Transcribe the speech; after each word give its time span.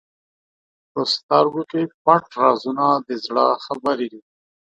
په 0.91 1.01
سترګو 1.13 1.61
کې 1.71 1.81
پټ 2.03 2.23
رازونه 2.41 2.85
د 3.07 3.09
زړه 3.25 3.45
خبرې 3.65 4.07
دي. 4.11 4.21